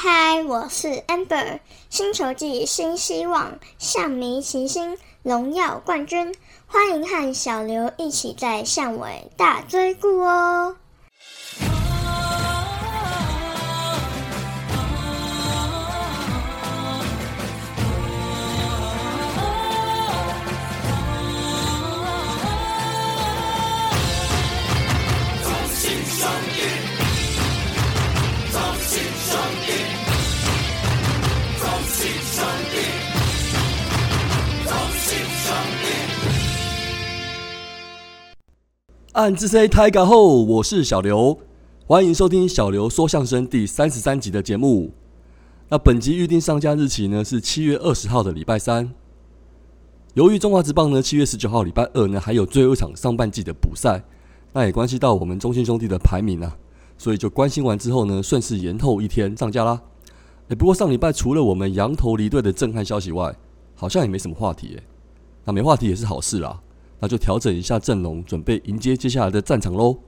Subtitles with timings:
[0.00, 1.58] 嗨，我是 Amber，
[1.90, 6.32] 星球季新希望，象迷齐心，荣耀冠军，
[6.68, 10.76] 欢迎和小刘一起在巷尾大追顾哦。
[39.18, 41.36] 暗自 say 台港后，我是小刘，
[41.88, 44.92] 欢迎收听小刘说相声第三十三集的节目。
[45.68, 48.94] 那本集预定上架日期呢是七月二十号的礼拜三。
[50.14, 54.00] 由于中华职棒呢七月十九号礼拜二呢还有最后一场上半季的补赛，
[54.52, 56.56] 那也关系到我们中信兄弟的排名啊，
[56.96, 59.82] 所以就关心完之后呢，顺势延后一天上架啦。
[60.46, 63.34] 哎，不过上礼拜除了我们羊头离队的震撼消息外，
[63.74, 64.82] 好像也没什么话题诶。
[65.44, 66.60] 那没话题也是好事啦。
[67.00, 69.98] 那就调整一下阵容，准备迎接接下来的战场喽。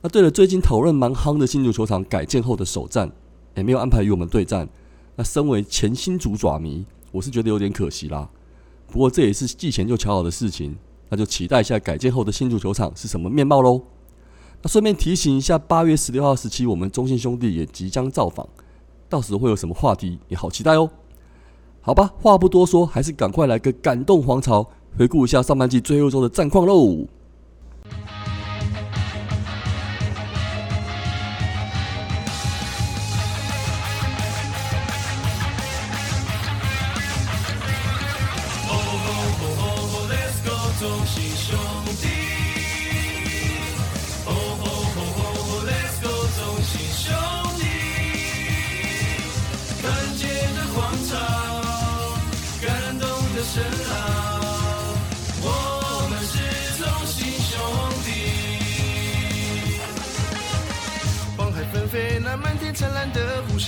[0.00, 3.10] 那对了，最近讨论蛮夯的新竹球场改建后的首战，
[3.56, 4.68] 也没有安排与我们对战。
[5.16, 8.30] 那身为前新竹爪迷，我是觉得有点可惜啦。
[8.86, 10.76] 不过这也是季前就瞧好的事情，
[11.08, 13.82] 那就期待一下改建后的新竹球场是什么面貌喽。
[14.62, 18.48] 那顺便提醒一下，八月十六号、十七，我们中信兄弟也即将造访，
[19.08, 20.88] 到时会有什么话题，也好期待哦。
[21.80, 24.70] 好吧，话不多说，还是赶快来个感动皇朝。
[24.98, 27.06] 回顾一下上半季最后周的战况喽。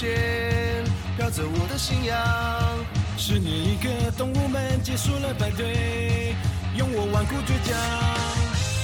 [0.01, 0.09] 线，
[1.19, 2.17] 飘着我的信仰。
[3.19, 6.35] 十年一个，动物们结束了排队，
[6.75, 7.77] 用我顽固倔强，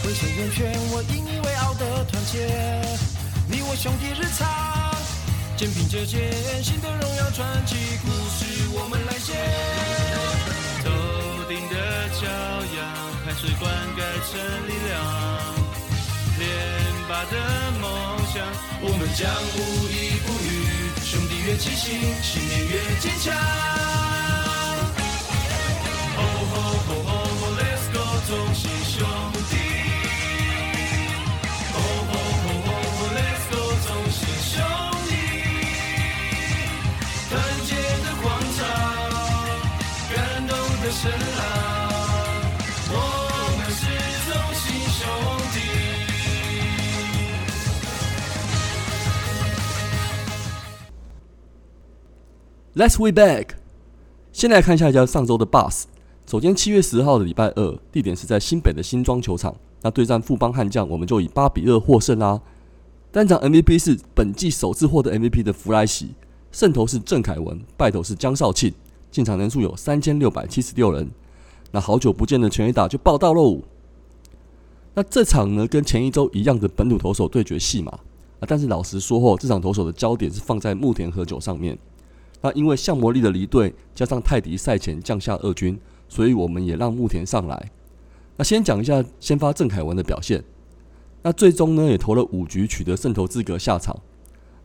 [0.02, 2.44] 浑身圆圈，我引以为傲的团结。
[3.48, 4.44] 你我兄弟日常，
[5.56, 6.20] 肩并着肩，
[6.62, 9.32] 新的荣耀传奇故事我们来写。
[10.84, 10.90] 头
[11.48, 12.28] 顶的骄
[12.76, 12.84] 阳，
[13.24, 14.36] 汗水灌溉成
[14.68, 15.00] 力量。
[16.38, 16.44] 连
[17.08, 17.32] 拔的
[17.80, 17.88] 梦
[18.34, 18.44] 想，
[18.82, 19.24] 我们将
[19.56, 20.75] 无依不语。
[21.46, 23.32] 越清醒，信念越坚强。
[26.16, 26.20] 哦
[26.50, 28.66] 吼吼吼吼，Let's go，中信
[52.76, 53.52] Let's way back。
[54.32, 55.84] 先来看一下一家上周的 Bus。
[56.26, 59.56] 首先，七月十号的礼拜二，地点是在新北的新庄球场。
[59.80, 62.38] 那对战富邦悍将，我们就以八比二获胜啦。
[63.10, 66.10] 单场 MVP 是本季首次获得 MVP 的弗莱喜，
[66.52, 68.74] 胜投是郑凯文，败投是江少庆。
[69.10, 71.10] 进场人数有三千六百七十六人。
[71.70, 73.62] 那好久不见的全垒打就报道喽。
[74.92, 81.78] 那这场呢，跟前一周一样的本土投手对决戏码啊，但是老实说后，这场投手的焦点是放在木田和久上面。
[82.40, 87.70] 那因为向魔力的离队，加上泰迪赛前降下二军，所以我们也让木田上来。
[88.36, 90.44] 那先讲一下先发郑凯文的表现。
[91.22, 93.98] 那最终呢，也投了五局，取得胜投资格下场。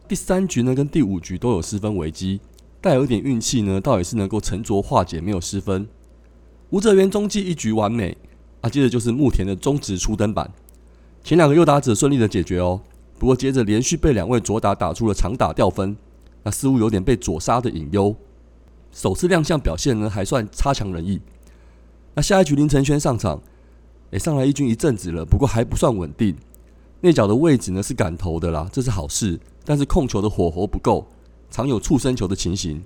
[0.08, 2.42] 第三局呢，跟第五局都有失分危机，
[2.82, 5.88] 带有一点运气呢，倒也是能够沉着化解，没有失分。
[6.70, 8.16] 吴哲源中继一局完美，
[8.60, 10.52] 啊，接着就是木田的中职初登板，
[11.24, 12.82] 前两个右打者顺利的解决哦。
[13.18, 15.96] 不过接着连续被两位左打打出了长打掉分。
[16.44, 18.16] 那似乎有点被左杀的隐忧，
[18.92, 21.22] 首次亮相表现呢还算差强人意。
[22.14, 23.42] 那下一局林承轩上场，
[24.10, 26.36] 也上来一军一阵子了，不过还不算稳定。
[27.02, 31.08] 内角的位置呢是敢投的啦，这是好事，但是控球的火候不够，
[31.50, 32.82] 常有触身球的情形。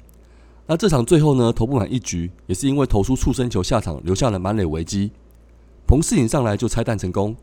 [0.68, 5.12] 那这场最后呢投不满一局，也是因为投出触身球下场，留下了满垒危机。
[5.88, 7.36] 彭世颖上来就拆弹成功，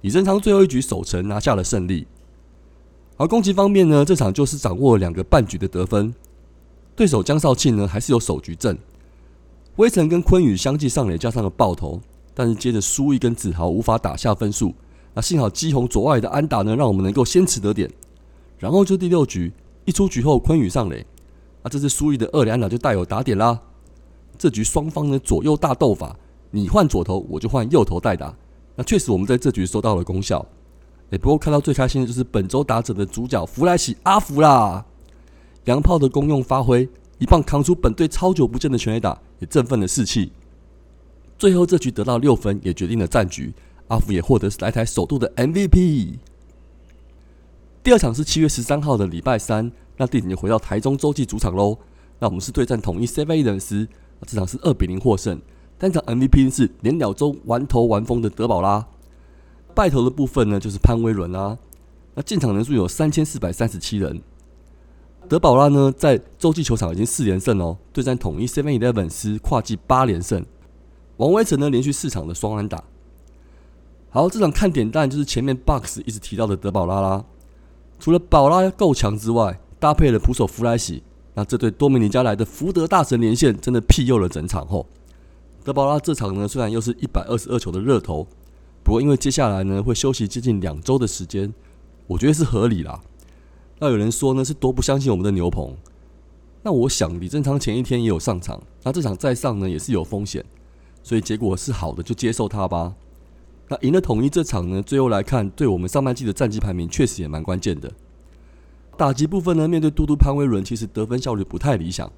[0.00, 2.06] 李正昌最后一局守城拿下了胜利。
[3.16, 6.12] 而攻击方面呢，这场就是掌握了两个半局的得分。
[6.96, 8.76] 对手江少庆呢，还是有首局阵。
[9.76, 12.00] 威城跟昆宇相继上垒，加上了爆头，
[12.32, 14.74] 但是接着苏毅跟子豪无法打下分数。
[15.12, 17.90] 那幸好基宏左外的安打呢，让我们能够先持得点。
[18.58, 19.52] 然后就第六局，
[19.84, 21.06] 一出局后，昆宇上垒，
[21.62, 23.60] 啊，这次苏毅的二连安打就带有打点啦。
[24.36, 26.16] 这局双方呢左右大斗法，
[26.50, 28.34] 你换左头，我就换右头代打。
[28.74, 30.44] 那确实我们在这局收到了功效。
[31.18, 34.84] 不过看到最开心的就是本周打者的主角弗莱喜阿福啦，
[35.64, 36.88] 洋炮的功用发挥，
[37.18, 40.32] 一棒扛出本队超久不见的全垒打，也振奋了士气。
[41.38, 43.52] 最后这局得到六分，也决定了战局。
[43.88, 46.14] 阿福也获得来台首度的 MVP。
[47.82, 51.76] 第二场是七月十三号的礼拜三，那地点就回到台中洲际主场喽。
[52.18, 53.86] 那我们是对战统一 Seven 人斯，
[54.26, 55.38] 这场是二比零获胜。
[55.76, 58.86] 单场 MVP 是连鸟中玩头玩疯的德保拉。
[59.74, 61.58] 拜投的部分呢，就是潘威伦啊。
[62.14, 64.22] 那进场人数有三千四百三十七人。
[65.28, 70.44] 德保拉呢，在洲际球场已经四连胜哦，对战统一 Seven Eleven 斯跨季八连胜。
[71.16, 72.84] 王威成呢，连续四场的双安打。
[74.10, 77.24] 好，这场看点当然就是前面 Box 一直提到的德保拉啦。
[77.98, 81.02] 除了保拉够强之外，搭配了捕手弗莱喜，
[81.34, 84.86] 那这对多米尼加来的福德大神连线真的庇佑了整场后。
[85.64, 88.26] 德保拉这场呢，虽然又是一百二十二球的热投，
[88.84, 91.52] 不过因为接下来呢会休息接近两周的时间，
[92.06, 93.00] 我觉得是合理啦。
[93.80, 95.74] 那有人说呢是多不相信我们的牛棚，
[96.62, 100.44] 那我想李正昌前一天也有上场，那这场再上呢也是有风险，
[101.02, 102.94] 所以结果是好的就接受他吧。
[103.68, 104.82] 那赢了统一这场呢？
[104.82, 107.90] 最后来看，对我们上半季的战绩排名确实也蛮关键的。
[108.96, 112.12] 打击部分呢，面对嘟嘟潘威伦，其实得分效率不太理想。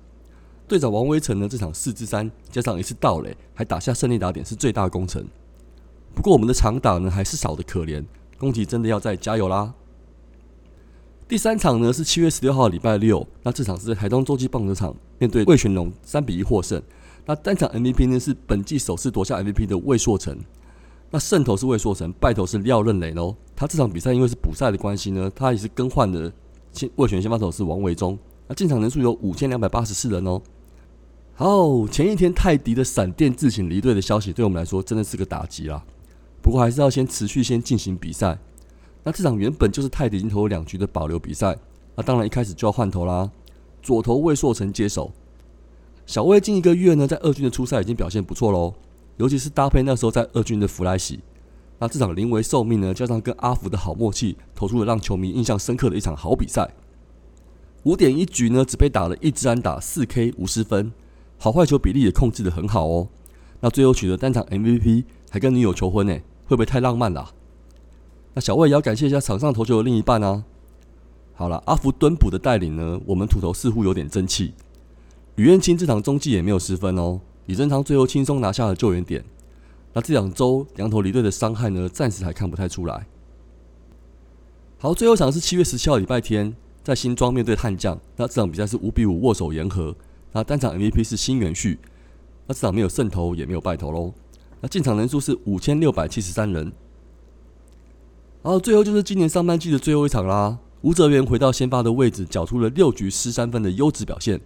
[0.67, 5.25] 队长王威成呢，这场四支三加上一次盗垒，还打下胜利打点，是最大功臣。
[6.17, 8.03] 不过我们的长打呢，还是少的可怜，
[8.39, 9.75] 攻击真的要再加油啦。
[11.29, 16.83] 第三场呢是七月十六号礼拜六，那这场是在台东洲际棒球场面对魏全龙，三比一获胜。
[17.27, 20.39] 那单场 MVP 呢是本季首次夺下 MVP 的魏硕成。
[21.11, 23.37] 那胜投是魏硕成，败投是廖任磊喽。
[23.55, 26.33] 他这场比赛因为是补赛的关系呢，他也是更换的
[26.73, 28.19] 先魏全先发投是王维忠。
[28.49, 30.41] 那进场人数有五千两百八十四人哦。
[31.35, 35.85] 好，前一天泰迪的闪电自行离队的消息，对我们来说真的是个打击啦。
[36.47, 38.39] 不过还是要先持续先进行比赛。
[39.03, 41.59] 那这场原本就是泰迪已经投两局的保留比赛，
[41.97, 43.29] 那当然一开始就要换头啦。
[43.83, 45.11] 左投魏硕成接手，
[46.07, 48.75] 小魏近一个月呢，在二军的初赛已经表现不错喽。
[49.17, 51.19] 尤其是搭配那时候在二军的弗莱喜，
[51.81, 56.71] 那这场临危受命呢，加上跟阿福的好默契，投出了让球迷印象深刻的一场好比赛。
[57.83, 60.93] 五点一局呢，只被打了一支安打，四 K 无失分，
[61.39, 63.09] 好坏球比例也控制的很好哦。
[63.59, 66.17] 那最后取得单场 MVP，还跟女友求婚呢，
[66.47, 67.33] 会不会太浪漫了？
[68.35, 70.45] 那小魏也要感谢一下场上投球的另一半啊。
[71.35, 74.55] 好了，阿福蹲捕的带领呢，我们土头似乎有点争气。
[75.35, 77.21] 吕彦青这场中继也没有失分哦。
[77.45, 79.25] 李正昌最后轻松拿下了救援点，
[79.93, 83.07] 那这两周羊头离队的伤害呢，暂时还看不太出来。
[84.79, 89.95] 好，最后一场是七月十七号礼拜天，在新庄面对悍将，那这场比赛是五比五握手言和，
[90.33, 91.79] 那单场 MVP 是新元旭，
[92.47, 94.13] 那这场没有胜投也没有败投喽，
[94.61, 96.73] 那进场人数是五千六百七十三人。
[98.43, 104.41] 然后最后就是今年上半季的最后一场啦，吴泽元回到先发的位置，缴出了六局失三分的优质表现。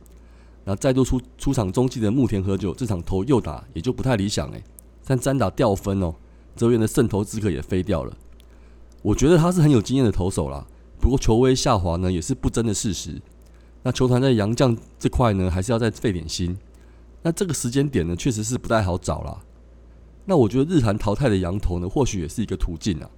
[0.65, 4.62] 那再度出出场中继的木田和久，这场投右打也就不太理想诶，
[5.07, 6.15] 但单打掉分哦，
[6.55, 8.17] 泽源的胜投资格也飞掉了。
[9.03, 10.67] 我觉得他是很有经验的投手啦，
[11.01, 13.21] 不过球威下滑呢也是不争的事实。
[13.83, 16.57] 那球团在杨将这块呢，还是要再费点心。
[17.23, 19.40] 那这个时间点呢，确实是不太好找啦。
[20.30, 23.10] 那我觉得日韩淘汰的羊头呢，或许也是一个途径啊。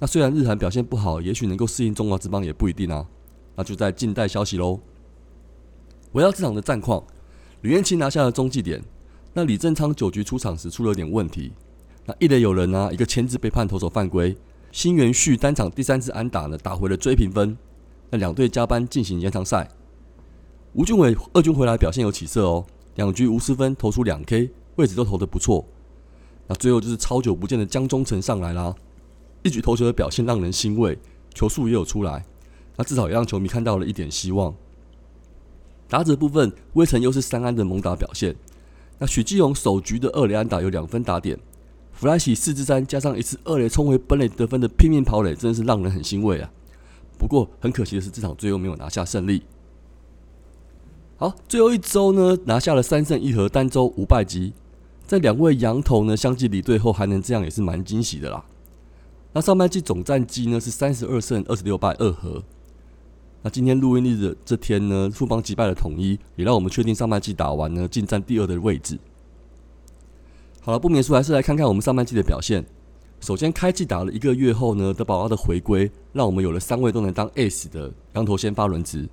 [0.00, 3.06] 那虽然日韩表现不好，也许能够适应中华之邦也不一定啊。
[3.54, 4.80] 那就在静待消息喽。
[6.12, 7.04] 回到这场的战况，
[7.60, 8.82] 吕彦青拿下了中继点。
[9.32, 11.52] 那李正昌九局出场时出了点问题，
[12.04, 14.36] 那一垒有人啊，一个签字被判投手犯规。
[14.72, 17.56] 新元旭单场第三次安打呢，打回了追平分。
[18.10, 19.70] 那两队加班进行延长赛。
[20.72, 25.64] 吴俊伟二军回来表现有起色哦，两局无失分，投出两 K，位置都投得不错。
[26.48, 28.74] 那最后就是超久不见的江中诚上来啦，
[29.42, 30.98] 一举投球的表现让人欣慰，
[31.34, 32.24] 球速也有出来，
[32.76, 34.54] 那至少也让球迷看到了一点希望。
[35.88, 38.34] 打者部分，威城又是三安的猛打表现。
[38.98, 41.38] 那许继荣首局的二垒安打有两分打点，
[41.92, 46.50] 弗莱喜四支三加上一次二垒冲回本垒得分的拼命跑垒，真的是让人很欣慰啊。
[47.18, 49.42] 不过很可惜的是，这场最后没有拿下胜利。
[51.16, 54.52] 好，最后一周呢，拿下了三胜一和，单周无败绩。
[55.06, 58.44] 在两位羊头呢相继离队后，还能这样也是蛮惊喜的啦。
[59.32, 62.42] 那上半季总战绩呢是三十二胜二十六败二和。
[63.42, 68.98] 那今天录音日的这天呢，富邦击败了统一，也让我们确定上半季打完呢，进占第二的位置。
[70.60, 72.66] 好了，不免说，还是来看看我们上半季的表现。
[73.20, 79.08] 首先，开季打了一个月后呢，德保拉的回归，让我们有了三位都能当 S 的羊头先发轮值。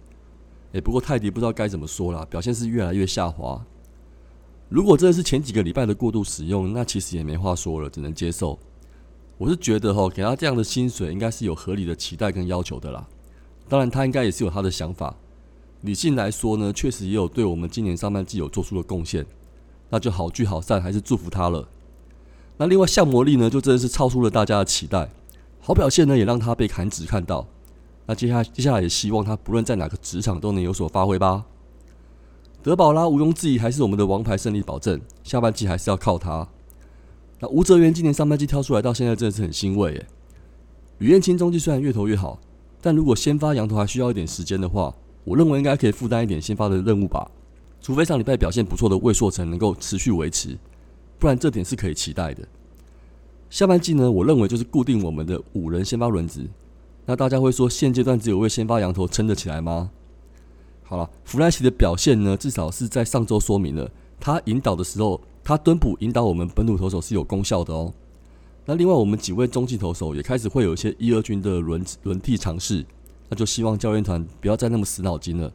[0.71, 3.63] 诶，不过泰迪不知道该怎么说了，表现是越来越下滑。
[4.73, 8.57] 如果真的是前几个礼拜的过度使用，那其实也没话说了，只能接受。
[9.37, 13.07] 我是觉得哈，给他这样的薪水，应该是有合理的期待跟要求的啦。
[13.69, 15.15] 当然，他应该也是有他的想法。
[15.81, 19.23] 理性来说呢，确实也有对我们今年上半季有做出的贡献，
[19.91, 21.69] 那就好聚好散，还是祝福他了。
[22.57, 25.07] 那另外，向魔力呢，就真的是超出了大家的期待，
[25.59, 27.45] 好表现呢，也让他被砍指看到。
[28.07, 31.45] 那接下接下来也希望他不论在哪个职场都能有所发挥吧。
[32.63, 36.47] 德保拉毋庸置疑还是我们的王牌胜利保证，下半季还是要靠他。
[37.41, 40.07] 那吴哲源今年上半季挑出来到现在真的是很欣慰耶。
[40.99, 42.39] 吕彦青中季虽然越投越好，
[42.81, 47.29] 但如果先发羊头还需要一点时间的话，我认为应该可以负担一点先发的任务吧。
[47.81, 50.57] 除非上礼拜表现不错的魏硕成能够持续维持，
[51.19, 52.47] 不然这点是可以期待的。
[53.49, 56.47] 下半季呢，我认为就是固定我们的五人先发轮值。
[57.05, 59.91] 那大家会说现阶段只有位先发羊头撑得起来吗？
[60.83, 67.93] 好了，弗莱奇的表现呢，至少是在上周说明了他引导的时候，他蹲捕引导我们本土投手是有功效的哦。
[68.65, 72.85] 那另外我们几位中继投手也开始会有一些一二军的轮轮替尝试，
[73.29, 75.51] 那就希望教练团不要再那么死脑筋了。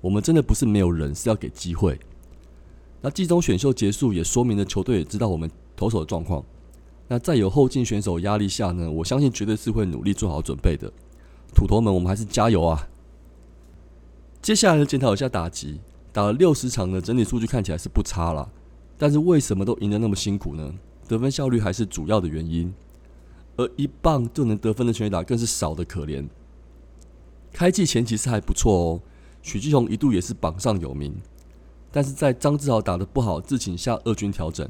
[0.00, 1.98] 我们真的不是没有人，是要给机会。
[3.00, 6.44] 那季中选秀结束也说明了球队也知道我们投手的状况。
[7.06, 10.92] 那在有后进选手压力下呢，我相信绝对是会努力做好准备的。
[11.54, 12.88] 土头们，我们还是加油啊！
[14.40, 15.80] 接下来检讨一下打击，
[16.12, 18.48] 打了六十场的整体数据看起来是不差啦，
[18.96, 20.74] 但是为什么都赢得那么辛苦呢？
[21.06, 22.72] 得分效率还是主要的原因，
[23.56, 26.26] 而一棒就能得分的全垒打更是少的可怜。
[27.52, 29.00] 开季前其实还不错哦，
[29.42, 31.14] 许继宏一度也是榜上有名，
[31.90, 34.68] 但是在张志豪打的不好，自请下二军调整，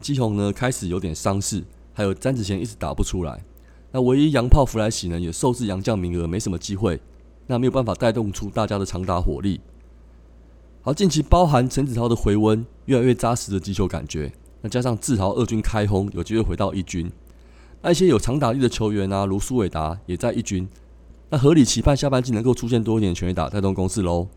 [0.00, 3.44] 基宏呢开始有点伤势，还有詹子贤一直打不出来，
[3.90, 7.00] 那唯一洋炮弗莱喜呢也受制洋将名额，没什么机会。
[7.46, 9.60] 那没有办法带动出大家的长打火力。
[10.82, 14.32] 好，近期包含陈子豪的回温，越来越扎实的击球感觉。
[14.60, 17.10] 那加上志豪二军开轰，有机会回到一军。
[17.82, 20.68] 那一些有长打力的球员啊，如苏伟达也在一军。
[21.30, 24.28] 那合理期盼下半季能够出现多一点全垒打带动攻势喽。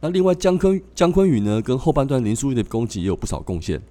[0.00, 3.82] 那另外姜坤姜坤宇呢，跟后半段林书玉的攻击也有不少贡献。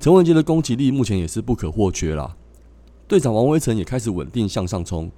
[0.00, 2.36] 陈文杰的攻击力目前也是不可或缺啦。
[3.06, 5.10] 队长王威成也开始稳定向上冲。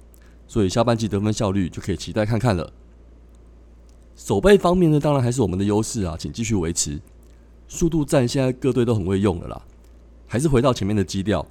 [0.47, 2.71] 所以下半季得分效率就可以期待看看了。
[4.15, 6.99] 守备方面呢，当然还是我们的优势啊，请继续维持。
[7.67, 9.61] 速度战现在各队都很会用了啦，
[10.27, 11.45] 还是回到前面的基调，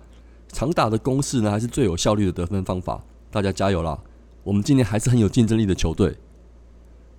[0.49, 3.05] 长打的攻势呢，还是最有效率的得分方法。
[3.31, 3.99] 大家加油啦！
[4.45, 6.17] 我们今年还是很有竞争力的球队。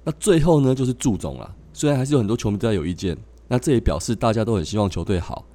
[0.03, 1.55] 那最后呢，就是祝总了。
[1.73, 3.17] 虽然还是有很多球迷都在有意见，
[3.49, 5.45] 那这也表示大家都很希望球队好。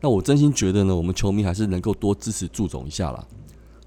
[0.00, 3.24] 那我真心觉得呢，我们球迷还是能够多支持祝总一下啦。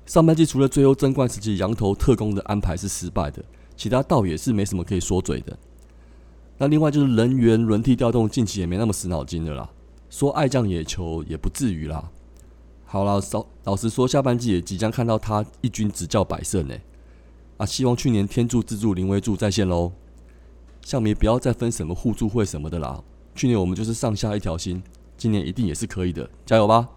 [0.05, 3.43] 上半季除了最后争冠时期羊头特工的安排是失败的，
[3.75, 5.57] 其他倒也是没什么可以说嘴的。
[6.57, 9.69] 那另外就是人员轮替调动，近期也没那么死脑筋的啦。
[10.09, 12.11] 说爱将野球也不至于啦。
[12.85, 16.75] 好了，老老实说，下半季也即将看到他一军执教百胜呢。
[17.57, 19.91] 啊，希望去年天助自助林威助再现喽。
[20.83, 23.01] 向迷不要再分什么互助会什么的啦。
[23.33, 24.83] 去年我们就是上下一条心，
[25.17, 26.87] 今年一定也是可以的，加油吧！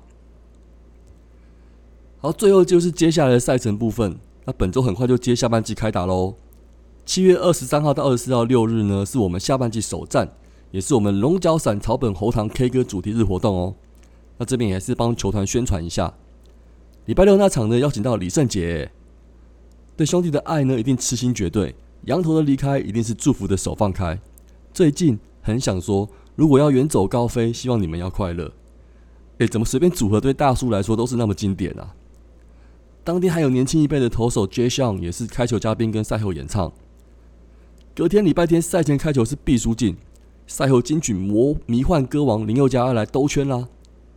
[2.26, 4.18] 好，最后就是接下来的赛程部分。
[4.46, 6.34] 那本周很快就接下半季开打喽。
[7.04, 10.28] 七月二十三号到二十四号六日呢，是我们下半季首战，
[10.72, 13.76] 也是我们龙角散草本喉糖 K 歌主题日活动哦。
[14.38, 16.12] 那这边也是帮球团宣传一下。
[17.04, 18.90] 礼拜六那场呢，邀请到李圣杰，
[19.96, 21.76] 对兄弟的爱呢，一定痴心绝对。
[22.06, 24.18] 羊头的离开，一定是祝福的手放开。
[24.74, 28.50] 最近很想说，如果要远走高飞，希望你们要快乐。
[29.38, 31.94] 诶，怎么随便组合对大叔来说都是那么经典啊？
[33.06, 34.68] 当天还有年轻一辈的投手 J.
[34.68, 36.72] Sean 也是开球嘉宾跟赛后演唱。
[37.94, 39.96] 隔天礼拜天赛前开球是毕书尽，
[40.48, 43.68] 赛后金曲魔迷幻歌王林宥嘉要来兜圈啦，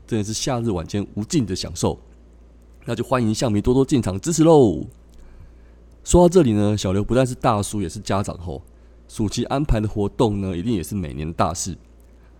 [0.07, 1.99] 真的是夏日晚间无尽的享受。
[2.85, 4.87] 那就欢迎象迷多多进场支持喽。
[6.03, 8.59] 说到这里呢，小刘不但是大叔，也是家长后，
[9.07, 11.77] 暑期安排的活动呢，一定也是每年的大事。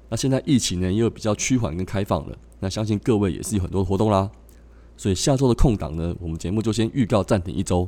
[0.09, 4.31] 那现在疫情呢，又比较趋缓跟开放了，那相信各位也是有很多活动啦。
[4.99, 7.87] 所以下周的空档呢，我们节目就先预告暂停一周，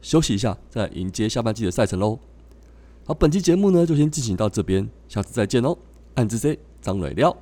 [0.00, 2.16] 休息一下，再迎接下半季的赛程喽。
[3.04, 5.76] 好，本期节目呢就先进行到这边，下次再见喽。
[6.14, 7.36] 暗之 C 张磊料。